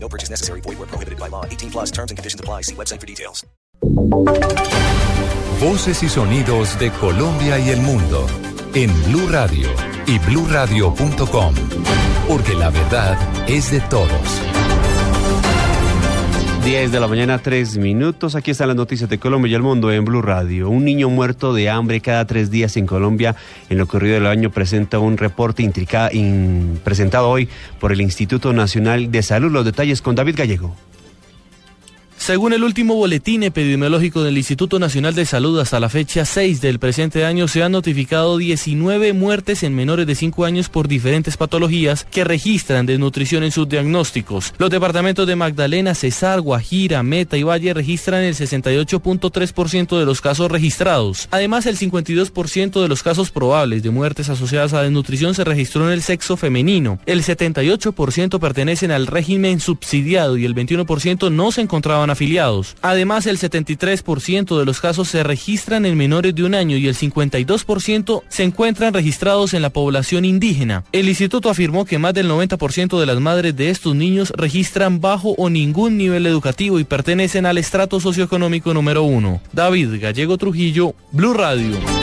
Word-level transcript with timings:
No 0.00 0.08
purchase 0.08 0.30
necessary. 0.30 0.60
Void 0.62 0.78
where 0.78 0.88
prohibited 0.88 1.18
by 1.18 1.28
law. 1.28 1.44
18 1.44 1.70
plus 1.70 1.90
terms 1.90 2.10
and 2.10 2.16
conditions 2.16 2.40
apply. 2.40 2.62
See 2.62 2.74
website 2.74 3.00
for 3.00 3.06
details. 3.06 3.44
Voces 5.60 6.02
y 6.02 6.08
sonidos 6.08 6.78
de 6.78 6.90
Colombia 6.92 7.58
y 7.58 7.70
el 7.70 7.80
mundo 7.80 8.26
en 8.74 8.90
Blue 9.04 9.28
Radio 9.28 9.68
y 10.06 10.18
BlueRadio.com. 10.20 11.54
Porque 12.28 12.54
la 12.54 12.70
verdad 12.70 13.18
es 13.48 13.70
de 13.70 13.80
todos. 13.82 14.67
10 16.68 16.92
de 16.92 17.00
la 17.00 17.08
mañana, 17.08 17.38
3 17.38 17.78
minutos. 17.78 18.34
Aquí 18.34 18.50
están 18.50 18.68
las 18.68 18.76
noticias 18.76 19.08
de 19.08 19.16
Colombia 19.16 19.50
y 19.50 19.54
el 19.54 19.62
mundo 19.62 19.90
en 19.90 20.04
Blue 20.04 20.20
Radio. 20.20 20.68
Un 20.68 20.84
niño 20.84 21.08
muerto 21.08 21.54
de 21.54 21.70
hambre 21.70 22.02
cada 22.02 22.26
tres 22.26 22.50
días 22.50 22.76
en 22.76 22.84
Colombia 22.84 23.36
en 23.70 23.78
lo 23.78 23.86
corrido 23.86 24.16
del 24.16 24.26
año 24.26 24.50
presenta 24.50 24.98
un 24.98 25.16
reporte 25.16 25.62
intricado, 25.62 26.10
in, 26.12 26.78
presentado 26.84 27.30
hoy 27.30 27.48
por 27.80 27.90
el 27.90 28.02
Instituto 28.02 28.52
Nacional 28.52 29.10
de 29.10 29.22
Salud. 29.22 29.50
Los 29.50 29.64
detalles 29.64 30.02
con 30.02 30.14
David 30.14 30.34
Gallego. 30.36 30.76
Según 32.28 32.52
el 32.52 32.62
último 32.62 32.94
boletín 32.94 33.42
epidemiológico 33.42 34.22
del 34.22 34.36
Instituto 34.36 34.78
Nacional 34.78 35.14
de 35.14 35.24
Salud, 35.24 35.58
hasta 35.60 35.80
la 35.80 35.88
fecha 35.88 36.26
6 36.26 36.60
del 36.60 36.78
presente 36.78 37.24
año 37.24 37.48
se 37.48 37.62
han 37.62 37.72
notificado 37.72 38.36
19 38.36 39.14
muertes 39.14 39.62
en 39.62 39.74
menores 39.74 40.06
de 40.06 40.14
5 40.14 40.44
años 40.44 40.68
por 40.68 40.88
diferentes 40.88 41.38
patologías 41.38 42.04
que 42.10 42.24
registran 42.24 42.84
desnutrición 42.84 43.44
en 43.44 43.50
sus 43.50 43.66
diagnósticos. 43.66 44.52
Los 44.58 44.68
departamentos 44.68 45.26
de 45.26 45.36
Magdalena, 45.36 45.94
Cesar, 45.94 46.42
Guajira, 46.42 47.02
Meta 47.02 47.38
y 47.38 47.44
Valle 47.44 47.72
registran 47.72 48.22
el 48.22 48.34
68.3% 48.34 49.98
de 49.98 50.04
los 50.04 50.20
casos 50.20 50.50
registrados. 50.50 51.28
Además, 51.30 51.64
el 51.64 51.78
52% 51.78 52.82
de 52.82 52.88
los 52.88 53.02
casos 53.02 53.30
probables 53.30 53.82
de 53.82 53.88
muertes 53.88 54.28
asociadas 54.28 54.74
a 54.74 54.82
desnutrición 54.82 55.34
se 55.34 55.44
registró 55.44 55.86
en 55.86 55.94
el 55.94 56.02
sexo 56.02 56.36
femenino. 56.36 56.98
El 57.06 57.22
78% 57.22 58.38
pertenecen 58.38 58.90
al 58.90 59.06
régimen 59.06 59.60
subsidiado 59.60 60.36
y 60.36 60.44
el 60.44 60.54
21% 60.54 61.32
no 61.32 61.52
se 61.52 61.62
encontraban 61.62 62.17
afiliados. 62.18 62.74
Además, 62.82 63.26
el 63.26 63.38
73% 63.38 64.58
de 64.58 64.64
los 64.64 64.80
casos 64.80 65.08
se 65.08 65.22
registran 65.22 65.86
en 65.86 65.96
menores 65.96 66.34
de 66.34 66.42
un 66.42 66.56
año 66.56 66.76
y 66.76 66.88
el 66.88 66.96
52% 66.96 68.22
se 68.28 68.42
encuentran 68.42 68.92
registrados 68.92 69.54
en 69.54 69.62
la 69.62 69.70
población 69.70 70.24
indígena. 70.24 70.82
El 70.90 71.08
instituto 71.08 71.48
afirmó 71.48 71.84
que 71.84 71.98
más 71.98 72.14
del 72.14 72.28
90% 72.28 72.98
de 72.98 73.06
las 73.06 73.20
madres 73.20 73.54
de 73.54 73.70
estos 73.70 73.94
niños 73.94 74.32
registran 74.36 75.00
bajo 75.00 75.36
o 75.38 75.48
ningún 75.48 75.96
nivel 75.96 76.26
educativo 76.26 76.80
y 76.80 76.84
pertenecen 76.84 77.46
al 77.46 77.56
estrato 77.56 78.00
socioeconómico 78.00 78.74
número 78.74 79.04
uno. 79.04 79.40
David 79.52 80.00
Gallego 80.00 80.38
Trujillo, 80.38 80.94
Blue 81.12 81.34
Radio. 81.34 81.97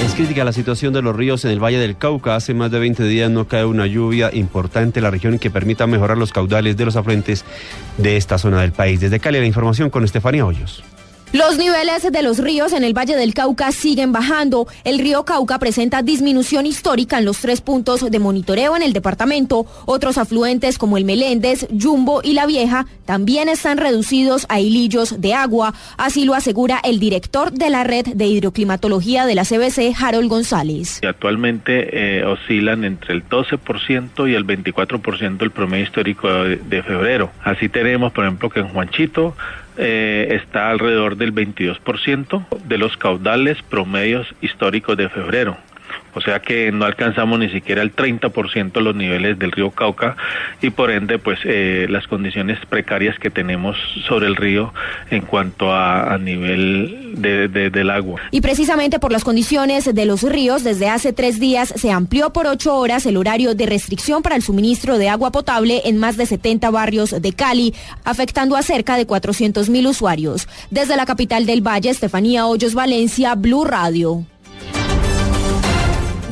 Es 0.00 0.14
crítica 0.14 0.44
la 0.44 0.52
situación 0.52 0.92
de 0.92 1.02
los 1.02 1.16
ríos 1.16 1.44
en 1.44 1.50
el 1.50 1.62
Valle 1.62 1.78
del 1.78 1.96
Cauca. 1.96 2.36
Hace 2.36 2.52
más 2.52 2.70
de 2.70 2.78
20 2.78 3.04
días 3.04 3.30
no 3.30 3.48
cae 3.48 3.64
una 3.64 3.86
lluvia 3.86 4.30
importante 4.32 5.00
en 5.00 5.04
la 5.04 5.10
región 5.10 5.38
que 5.38 5.50
permita 5.50 5.86
mejorar 5.86 6.18
los 6.18 6.32
caudales 6.32 6.76
de 6.76 6.84
los 6.84 6.96
afluentes 6.96 7.44
de 7.96 8.16
esta 8.16 8.38
zona 8.38 8.60
del 8.60 8.72
país. 8.72 9.00
Desde 9.00 9.20
Cali 9.20 9.40
la 9.40 9.46
información 9.46 9.88
con 9.88 10.04
Estefanía 10.04 10.44
Hoyos. 10.44 10.84
Los 11.32 11.58
niveles 11.58 12.10
de 12.10 12.22
los 12.22 12.38
ríos 12.38 12.72
en 12.72 12.84
el 12.84 12.96
Valle 12.96 13.16
del 13.16 13.34
Cauca 13.34 13.72
siguen 13.72 14.12
bajando. 14.12 14.68
El 14.84 15.00
río 15.00 15.24
Cauca 15.24 15.58
presenta 15.58 16.02
disminución 16.02 16.66
histórica 16.66 17.18
en 17.18 17.24
los 17.24 17.38
tres 17.38 17.60
puntos 17.60 18.08
de 18.08 18.18
monitoreo 18.20 18.76
en 18.76 18.82
el 18.82 18.92
departamento. 18.92 19.66
Otros 19.86 20.18
afluentes 20.18 20.78
como 20.78 20.96
el 20.96 21.04
Meléndez, 21.04 21.66
Jumbo 21.78 22.20
y 22.22 22.34
La 22.34 22.46
Vieja 22.46 22.86
también 23.06 23.48
están 23.48 23.78
reducidos 23.78 24.46
a 24.48 24.60
hilillos 24.60 25.20
de 25.20 25.34
agua. 25.34 25.74
Así 25.98 26.24
lo 26.24 26.34
asegura 26.34 26.80
el 26.84 27.00
director 27.00 27.50
de 27.50 27.70
la 27.70 27.82
red 27.82 28.06
de 28.06 28.26
hidroclimatología 28.26 29.26
de 29.26 29.34
la 29.34 29.44
CBC, 29.44 30.00
Harold 30.00 30.28
González. 30.28 31.00
Actualmente 31.06 32.20
eh, 32.20 32.24
oscilan 32.24 32.84
entre 32.84 33.14
el 33.14 33.28
12% 33.28 34.30
y 34.30 34.34
el 34.34 34.46
24% 34.46 35.42
el 35.42 35.50
promedio 35.50 35.84
histórico 35.84 36.28
de 36.44 36.82
febrero. 36.84 37.30
Así 37.42 37.68
tenemos, 37.68 38.12
por 38.12 38.24
ejemplo, 38.24 38.48
que 38.48 38.60
en 38.60 38.68
Juanchito 38.68 39.34
eh, 39.76 40.38
está 40.42 40.70
alrededor 40.70 41.16
del 41.16 41.34
22% 41.34 42.46
de 42.64 42.78
los 42.78 42.96
caudales 42.96 43.62
promedios 43.62 44.26
históricos 44.40 44.96
de 44.96 45.08
febrero. 45.08 45.56
O 46.16 46.22
sea 46.22 46.40
que 46.40 46.72
no 46.72 46.86
alcanzamos 46.86 47.38
ni 47.38 47.50
siquiera 47.50 47.82
el 47.82 47.94
30% 47.94 48.72
de 48.72 48.80
los 48.80 48.96
niveles 48.96 49.38
del 49.38 49.52
río 49.52 49.70
Cauca 49.70 50.16
y 50.62 50.70
por 50.70 50.90
ende 50.90 51.18
pues 51.18 51.38
eh, 51.44 51.86
las 51.90 52.06
condiciones 52.06 52.58
precarias 52.64 53.18
que 53.18 53.28
tenemos 53.28 53.76
sobre 54.08 54.26
el 54.26 54.34
río 54.34 54.72
en 55.10 55.20
cuanto 55.20 55.74
a, 55.74 56.16
nivel 56.16 57.12
de, 57.16 57.48
del 57.48 57.90
agua. 57.90 58.22
Y 58.30 58.40
precisamente 58.40 58.98
por 58.98 59.12
las 59.12 59.24
condiciones 59.24 59.94
de 59.94 60.06
los 60.06 60.22
ríos, 60.22 60.64
desde 60.64 60.88
hace 60.88 61.12
tres 61.12 61.38
días 61.38 61.68
se 61.76 61.90
amplió 61.90 62.30
por 62.30 62.46
ocho 62.46 62.74
horas 62.76 63.04
el 63.04 63.18
horario 63.18 63.54
de 63.54 63.66
restricción 63.66 64.22
para 64.22 64.36
el 64.36 64.42
suministro 64.42 64.96
de 64.96 65.10
agua 65.10 65.32
potable 65.32 65.82
en 65.84 65.98
más 65.98 66.16
de 66.16 66.24
70 66.24 66.70
barrios 66.70 67.10
de 67.20 67.32
Cali, 67.34 67.74
afectando 68.04 68.56
a 68.56 68.62
cerca 68.62 68.96
de 68.96 69.04
400 69.04 69.68
mil 69.68 69.86
usuarios. 69.86 70.48
Desde 70.70 70.96
la 70.96 71.04
capital 71.04 71.44
del 71.44 71.60
Valle, 71.60 71.90
Estefanía 71.90 72.46
Hoyos 72.46 72.72
Valencia, 72.72 73.34
Blue 73.34 73.66
Radio. 73.66 74.24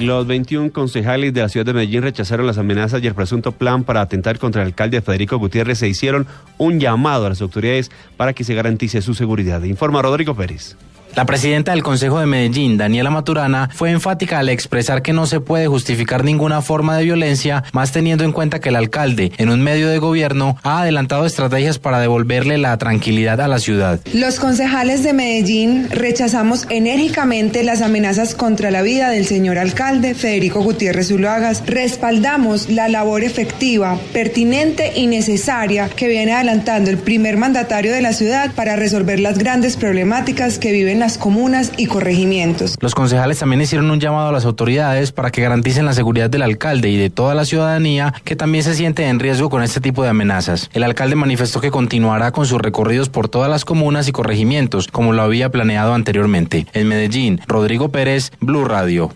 Los 0.01 0.27
21 0.27 0.73
concejales 0.73 1.33
de 1.33 1.41
la 1.41 1.49
ciudad 1.49 1.65
de 1.65 1.73
Medellín 1.73 2.03
rechazaron 2.03 2.49
las 2.49 2.59
amenazas 2.59 3.01
y 3.03 3.07
el 3.07 3.15
presunto 3.15 3.53
plan 3.53 3.85
para 3.85 4.01
atentar 4.01 4.41
contra 4.41 4.63
el 4.63 4.69
alcalde 4.69 5.01
Federico 5.01 5.39
Gutiérrez. 5.39 5.79
Se 5.79 5.89
hicieron 5.89 6.27
un 6.59 6.81
llamado 6.81 7.27
a 7.27 7.29
las 7.29 7.41
autoridades 7.41 7.93
para 8.17 8.33
que 8.33 8.43
se 8.43 8.55
garantice 8.55 9.03
su 9.03 9.15
seguridad. 9.15 9.63
Informa 9.63 10.03
Rodrigo 10.03 10.35
Pérez. 10.35 10.77
La 11.17 11.27
presidenta 11.27 11.71
del 11.71 11.85
Consejo 11.85 12.19
de 12.19 12.27
Medellín, 12.27 12.77
Daniela 12.77 13.09
Maturana, 13.09 13.71
fue 13.73 13.93
enfática 13.93 14.41
al 14.41 14.49
expresar 14.49 15.01
que 15.01 15.13
no 15.13 15.27
se 15.27 15.39
puede 15.39 15.69
justificar 15.69 16.25
ninguna 16.25 16.61
forma 16.61 16.97
de 16.97 17.05
violencia, 17.05 17.63
más 17.73 17.93
teniendo 17.93 18.25
en 18.25 18.33
cuenta 18.33 18.59
que 18.61 18.71
el 18.71 18.77
alcalde, 18.77 19.31
en 19.37 19.49
un 19.49 19.63
medio 19.63 19.89
de 19.89 19.99
gobierno, 19.99 20.57
ha 20.65 20.81
adelantado 20.81 21.25
estrategias 21.25 21.79
para 21.79 22.01
devolverle 22.01 22.59
la 22.59 22.77
tranquilidad 22.79 23.41
a 23.41 23.47
la 23.47 23.61
ciudad. 23.61 24.01
Los 24.13 24.41
concejales 24.41 25.05
de 25.05 25.13
Medellín 25.13 25.89
rechazamos 25.89 26.67
enérgicamente 26.69 27.63
las 27.63 27.81
amenazas 27.81 28.35
contra 28.35 28.73
la 28.73 28.83
vida 28.83 29.11
del 29.11 29.27
señor 29.27 29.59
alcalde 29.59 30.17
Federico 30.17 30.63
Gutiérrez 30.63 31.09
Zuluagas. 31.09 31.63
Respaldamos 31.65 32.69
la 32.71 32.89
labor 32.89 33.23
efectiva, 33.23 34.01
pertinente 34.13 34.93
y 34.97 35.07
necesaria 35.07 35.89
que 35.91 36.09
viene 36.09 36.33
adelantando 36.33 36.91
el 36.91 36.99
primer 36.99 37.37
mandatario 37.37 37.93
de 37.93 38.03
la 38.03 38.13
ciudad 38.13 38.51
para 38.53 38.75
resolver 38.75 39.21
las 39.21 39.39
grandes 39.39 39.77
problemáticas 39.77 40.59
que 40.59 40.73
viven 40.73 41.04
las 41.05 41.19
comunas 41.19 41.71
y 41.77 41.85
corregimientos. 41.85 42.79
Los 42.81 42.95
concejales 42.95 43.39
también 43.39 43.61
hicieron 43.61 43.91
un 43.91 44.01
llamado 44.01 44.31
a 44.31 44.33
las 44.33 44.47
autoridades 44.47 45.13
para 45.13 45.31
que 45.31 45.43
garanticen 45.43 45.85
la 45.85 45.93
seguridad 45.93 46.31
del 46.31 46.41
alcalde 46.41 46.89
y 46.89 46.97
de 46.97 47.11
toda 47.11 47.35
la 47.35 47.45
ciudadanía 47.45 48.15
que 48.25 48.37
también 48.37 48.65
se 48.65 48.75
siente 48.75 49.07
en 49.07 49.21
riesgo 49.21 49.51
con 49.51 49.63
este 49.63 49.83
tipo 49.83 50.03
de 50.03 50.09
amenazas. 50.09 50.71
El 50.73 50.83
alcalde 50.83 51.15
manifestó 51.15 51.61
que 51.61 51.71
continuará 51.71 52.33
con 52.33 52.47
sus 52.47 52.59
recorridos 52.59 53.11
por 53.11 53.29
todas 53.29 53.51
las 53.51 53.67
comunas 53.67 54.09
y 54.09 54.13
corregimientos, 54.13 54.89
como 54.89 55.13
lo 55.13 55.21
había 55.21 55.51
planeado 55.51 55.93
anteriormente. 55.93 56.67
En 56.73 56.89
Medellín, 56.89 57.39
Rodrigo 57.47 57.91
Pérez, 57.91 58.33
Blue 58.41 58.65
Radio. 58.65 59.15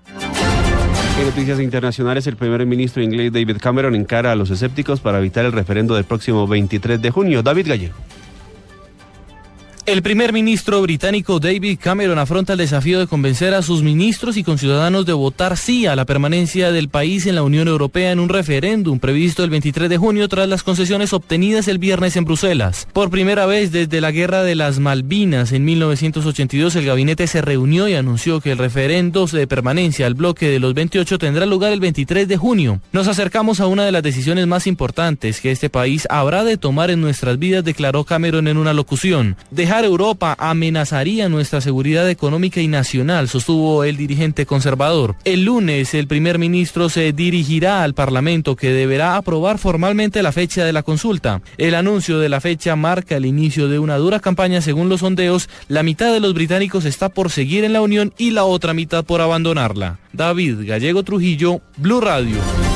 En 1.18 1.24
noticias 1.24 1.58
internacionales, 1.58 2.26
el 2.26 2.36
primer 2.36 2.66
ministro 2.66 3.02
inglés 3.02 3.32
David 3.32 3.56
Cameron 3.62 3.94
encara 3.94 4.32
a 4.32 4.34
los 4.34 4.50
escépticos 4.50 5.00
para 5.00 5.20
evitar 5.20 5.46
el 5.46 5.52
referendo 5.52 5.94
del 5.94 6.04
próximo 6.04 6.46
23 6.46 7.00
de 7.00 7.10
junio. 7.10 7.42
David 7.42 7.66
Gallego. 7.66 7.94
El 9.88 10.02
primer 10.02 10.34
ministro 10.34 10.82
británico 10.82 11.40
David 11.40 11.78
Cameron 11.80 12.18
afronta 12.18 12.52
el 12.52 12.58
desafío 12.58 13.00
de 13.00 13.06
convencer 13.06 13.54
a 13.54 13.62
sus 13.62 13.82
ministros 13.82 14.36
y 14.36 14.44
conciudadanos 14.44 15.06
de 15.06 15.14
votar 15.14 15.56
sí 15.56 15.86
a 15.86 15.96
la 15.96 16.04
permanencia 16.04 16.70
del 16.70 16.90
país 16.90 17.24
en 17.24 17.34
la 17.34 17.42
Unión 17.42 17.68
Europea 17.68 18.12
en 18.12 18.20
un 18.20 18.28
referéndum 18.28 18.98
previsto 18.98 19.44
el 19.44 19.48
23 19.48 19.88
de 19.88 19.96
junio 19.96 20.28
tras 20.28 20.46
las 20.46 20.62
concesiones 20.62 21.14
obtenidas 21.14 21.68
el 21.68 21.78
viernes 21.78 22.16
en 22.16 22.26
Bruselas. 22.26 22.86
Por 22.92 23.08
primera 23.08 23.46
vez 23.46 23.72
desde 23.72 24.02
la 24.02 24.10
Guerra 24.10 24.42
de 24.42 24.56
las 24.56 24.78
Malvinas 24.78 25.52
en 25.52 25.64
1982, 25.64 26.76
el 26.76 26.84
gabinete 26.84 27.26
se 27.26 27.40
reunió 27.40 27.88
y 27.88 27.94
anunció 27.94 28.42
que 28.42 28.52
el 28.52 28.58
referendo 28.58 29.24
de 29.26 29.46
permanencia 29.46 30.06
al 30.06 30.12
bloque 30.12 30.50
de 30.50 30.58
los 30.58 30.74
28 30.74 31.16
tendrá 31.16 31.46
lugar 31.46 31.72
el 31.72 31.80
23 31.80 32.28
de 32.28 32.36
junio. 32.36 32.82
Nos 32.92 33.08
acercamos 33.08 33.58
a 33.58 33.66
una 33.66 33.86
de 33.86 33.92
las 33.92 34.02
decisiones 34.02 34.46
más 34.46 34.66
importantes 34.66 35.40
que 35.40 35.50
este 35.50 35.70
país 35.70 36.06
habrá 36.10 36.44
de 36.44 36.58
tomar 36.58 36.90
en 36.90 37.00
nuestras 37.00 37.38
vidas, 37.38 37.64
declaró 37.64 38.04
Cameron 38.04 38.48
en 38.48 38.58
una 38.58 38.74
locución. 38.74 39.36
Dejar 39.50 39.77
Europa 39.84 40.36
amenazaría 40.38 41.28
nuestra 41.28 41.60
seguridad 41.60 42.08
económica 42.08 42.60
y 42.60 42.68
nacional, 42.68 43.28
sostuvo 43.28 43.84
el 43.84 43.96
dirigente 43.96 44.46
conservador. 44.46 45.16
El 45.24 45.44
lunes 45.44 45.94
el 45.94 46.06
primer 46.06 46.38
ministro 46.38 46.88
se 46.88 47.12
dirigirá 47.12 47.82
al 47.82 47.94
Parlamento 47.94 48.56
que 48.56 48.72
deberá 48.72 49.16
aprobar 49.16 49.58
formalmente 49.58 50.22
la 50.22 50.32
fecha 50.32 50.64
de 50.64 50.72
la 50.72 50.82
consulta. 50.82 51.42
El 51.56 51.74
anuncio 51.74 52.18
de 52.18 52.28
la 52.28 52.40
fecha 52.40 52.76
marca 52.76 53.16
el 53.16 53.26
inicio 53.26 53.68
de 53.68 53.78
una 53.78 53.96
dura 53.96 54.20
campaña 54.20 54.60
según 54.60 54.88
los 54.88 55.00
sondeos. 55.00 55.48
La 55.68 55.82
mitad 55.82 56.12
de 56.12 56.20
los 56.20 56.34
británicos 56.34 56.84
está 56.84 57.08
por 57.08 57.30
seguir 57.30 57.64
en 57.64 57.72
la 57.72 57.80
Unión 57.80 58.12
y 58.18 58.30
la 58.30 58.44
otra 58.44 58.74
mitad 58.74 59.04
por 59.04 59.20
abandonarla. 59.20 59.98
David 60.12 60.66
Gallego 60.66 61.02
Trujillo, 61.02 61.60
Blue 61.76 62.00
Radio. 62.00 62.67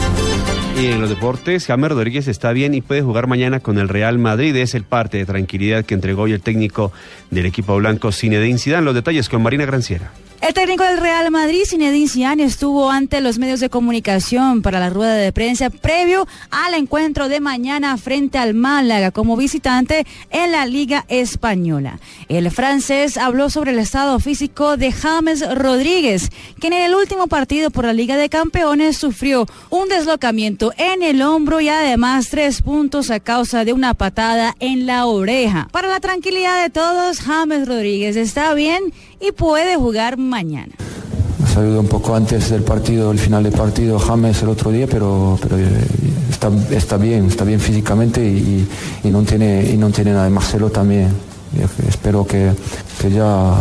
Y 0.81 0.87
en 0.87 1.01
los 1.01 1.11
deportes, 1.11 1.67
James 1.67 1.91
Rodríguez 1.91 2.29
está 2.29 2.53
bien 2.53 2.75
y 2.75 2.81
puede 2.81 3.03
jugar 3.03 3.27
mañana 3.27 3.61
con 3.61 3.79
el 3.79 3.89
Real 3.89 4.19
Madrid. 4.19 4.57
Es 4.57 4.75
el 4.75 4.85
parte 4.85 5.19
de 5.19 5.27
tranquilidad 5.27 5.85
que 5.85 5.95
entregó 5.95 6.23
hoy 6.23 6.33
el 6.33 6.41
técnico 6.41 6.93
del 7.31 7.47
equipo 7.47 7.77
blanco 7.77 8.11
Zinedine 8.11 8.59
Zidane. 8.59 8.85
Los 8.85 8.95
detalles 8.95 9.29
con 9.29 9.43
Marina 9.43 9.65
Granciera. 9.65 10.11
El 10.43 10.55
técnico 10.55 10.83
del 10.83 10.99
Real 10.99 11.31
Madrid, 11.31 11.63
Zinedine 11.65 12.09
Zidane, 12.09 12.43
estuvo 12.43 12.91
ante 12.91 13.21
los 13.21 13.39
medios 13.39 13.61
de 13.61 13.71
comunicación 13.71 14.61
para 14.61 14.81
la 14.81 14.91
rueda 14.91 15.15
de 15.15 15.31
prensa 15.31 15.71
previo 15.71 16.27
al 16.51 16.75
encuentro 16.75 17.29
de 17.29 17.39
mañana 17.39 17.97
frente 17.97 18.39
al 18.39 18.53
Málaga 18.53 19.13
como 19.13 19.37
visitante 19.37 20.05
en 20.31 20.51
la 20.51 20.67
Liga 20.67 21.05
Española. 21.07 22.01
El 22.29 22.51
francés 22.51 23.19
habló 23.19 23.51
sobre 23.51 23.71
el 23.71 23.79
estado 23.79 24.19
físico 24.19 24.77
de 24.77 24.91
James 24.91 25.45
Rodríguez, 25.57 26.31
quien 26.59 26.73
en 26.73 26.87
el 26.87 26.97
último 26.97 27.29
partido 27.29 27.71
por 27.71 27.85
la 27.85 27.93
Liga 27.93 28.17
de 28.17 28.29
Campeones 28.29 28.97
sufrió 28.97 29.47
un 29.71 29.89
deslocamiento 29.89 30.73
en 30.77 31.05
el 31.05 31.23
hombro 31.23 31.61
y 31.61 31.69
además 31.69 32.31
tres 32.31 32.63
puntos 32.63 33.13
a 33.13 33.21
causa 33.21 33.65
de 33.65 33.75
una 33.75 33.95
patada 33.95 34.57
en 34.59 34.87
la 34.87 35.07
oreja. 35.07 35.69
Para 35.71 35.87
la 35.87 36.01
tranquilidad 36.01 36.61
de 36.61 36.71
todos, 36.71 37.21
James 37.21 37.69
Rodríguez 37.69 38.17
está 38.17 38.55
bien 38.55 38.93
y 39.23 39.33
puede 39.33 39.77
jugar 39.77 40.19
mañana. 40.19 40.75
Salió 41.55 41.81
un 41.81 41.87
poco 41.87 42.15
antes 42.15 42.51
del 42.51 42.63
partido, 42.63 43.11
el 43.13 43.19
final 43.19 43.43
del 43.43 43.53
partido, 43.53 43.99
James 43.99 44.43
el 44.43 44.49
otro 44.49 44.71
día, 44.71 44.87
pero, 44.87 45.39
pero 45.41 45.59
eh, 45.59 45.69
está, 46.31 46.51
está 46.71 46.97
bien, 46.97 47.27
está 47.27 47.45
bien 47.45 47.61
físicamente 47.61 48.25
y, 48.25 48.67
y, 49.05 49.11
no 49.11 49.23
tiene, 49.23 49.71
y 49.71 49.77
no 49.77 49.91
tiene 49.91 50.13
nada. 50.13 50.29
Marcelo 50.31 50.71
también. 50.71 51.09
Espero 51.87 52.27
que, 52.27 52.53
que 53.01 53.11
ya 53.11 53.55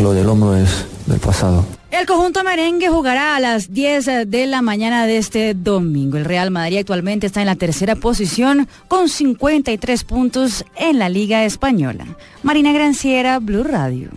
lo 0.00 0.12
del 0.14 0.28
hombro 0.28 0.56
es 0.56 0.86
del 1.06 1.20
pasado. 1.20 1.75
El 1.98 2.04
conjunto 2.04 2.44
merengue 2.44 2.90
jugará 2.90 3.36
a 3.36 3.40
las 3.40 3.72
10 3.72 4.26
de 4.26 4.46
la 4.46 4.60
mañana 4.60 5.06
de 5.06 5.16
este 5.16 5.54
domingo. 5.54 6.18
El 6.18 6.26
Real 6.26 6.50
Madrid 6.50 6.78
actualmente 6.80 7.26
está 7.26 7.40
en 7.40 7.46
la 7.46 7.56
tercera 7.56 7.96
posición 7.96 8.68
con 8.86 9.08
53 9.08 10.04
puntos 10.04 10.66
en 10.76 10.98
la 10.98 11.08
Liga 11.08 11.44
Española. 11.46 12.06
Marina 12.42 12.72
Granciera, 12.72 13.38
Blue 13.38 13.64
Radio. 13.64 14.10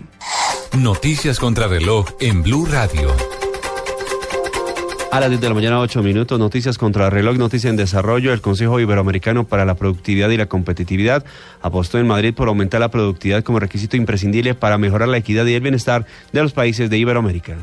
Noticias 0.77 1.39
contra 1.39 1.67
reloj 1.69 2.07
en 2.19 2.43
Blue 2.43 2.65
Radio. 2.65 3.38
A 5.11 5.19
las 5.19 5.29
10 5.29 5.41
de 5.41 5.49
la 5.49 5.55
mañana, 5.55 5.79
8 5.79 6.03
minutos, 6.03 6.37
noticias 6.37 6.77
contra 6.77 7.09
reloj, 7.09 7.35
noticia 7.35 7.69
en 7.71 7.75
desarrollo. 7.75 8.31
El 8.31 8.41
Consejo 8.41 8.79
Iberoamericano 8.79 9.43
para 9.43 9.65
la 9.65 9.73
Productividad 9.73 10.29
y 10.29 10.37
la 10.37 10.45
Competitividad 10.45 11.25
apostó 11.63 11.97
en 11.97 12.05
Madrid 12.05 12.35
por 12.35 12.47
aumentar 12.47 12.79
la 12.79 12.91
productividad 12.91 13.43
como 13.43 13.59
requisito 13.59 13.97
imprescindible 13.97 14.53
para 14.53 14.77
mejorar 14.77 15.07
la 15.07 15.17
equidad 15.17 15.47
y 15.47 15.55
el 15.55 15.61
bienestar 15.61 16.05
de 16.31 16.43
los 16.43 16.53
países 16.53 16.91
de 16.91 16.99
Iberoamérica. 16.99 17.55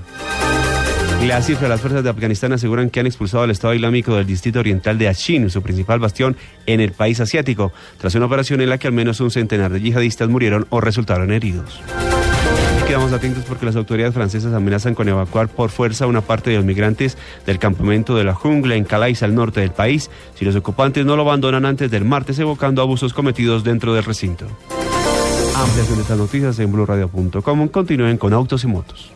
La 1.24 1.40
cifra 1.40 1.62
de 1.62 1.68
las 1.68 1.80
fuerzas 1.80 2.02
de 2.02 2.10
Afganistán 2.10 2.52
aseguran 2.52 2.90
que 2.90 2.98
han 2.98 3.06
expulsado 3.06 3.44
al 3.44 3.50
Estado 3.52 3.74
Islámico 3.74 4.16
del 4.16 4.26
distrito 4.26 4.58
oriental 4.58 4.98
de 4.98 5.08
Achin, 5.08 5.48
su 5.48 5.62
principal 5.62 6.00
bastión 6.00 6.36
en 6.66 6.80
el 6.80 6.92
país 6.92 7.20
asiático, 7.20 7.72
tras 7.98 8.14
una 8.16 8.26
operación 8.26 8.60
en 8.60 8.70
la 8.70 8.78
que 8.78 8.88
al 8.88 8.92
menos 8.92 9.20
un 9.20 9.30
centenar 9.30 9.72
de 9.72 9.80
yihadistas 9.80 10.28
murieron 10.28 10.66
o 10.70 10.80
resultaron 10.80 11.32
heridos. 11.32 11.80
Quedamos 12.86 13.12
atentos 13.12 13.42
porque 13.44 13.66
las 13.66 13.74
autoridades 13.74 14.14
francesas 14.14 14.54
amenazan 14.54 14.94
con 14.94 15.08
evacuar 15.08 15.48
por 15.48 15.70
fuerza 15.70 16.06
una 16.06 16.20
parte 16.20 16.50
de 16.50 16.56
los 16.56 16.64
migrantes 16.64 17.18
del 17.44 17.58
campamento 17.58 18.14
de 18.14 18.22
la 18.22 18.32
jungla 18.32 18.76
en 18.76 18.84
Calais, 18.84 19.24
al 19.24 19.34
norte 19.34 19.60
del 19.60 19.72
país, 19.72 20.08
si 20.36 20.44
los 20.44 20.54
ocupantes 20.54 21.04
no 21.04 21.16
lo 21.16 21.22
abandonan 21.22 21.66
antes 21.66 21.90
del 21.90 22.04
martes, 22.04 22.38
evocando 22.38 22.82
abusos 22.82 23.12
cometidos 23.12 23.64
dentro 23.64 23.92
del 23.92 24.04
recinto. 24.04 24.46
Ampliación 25.56 25.96
de 25.96 26.02
estas 26.02 26.18
noticias 26.18 26.58
en 26.60 26.70
blurradio.com. 26.70 27.68
Continúen 27.68 28.18
con 28.18 28.32
Autos 28.32 28.62
y 28.62 28.68
Motos. 28.68 29.10